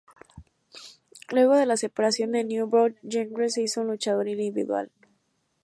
[1.29, 4.89] Luego de la separación de The New Brood, Gangrel se hizo un luchador individual.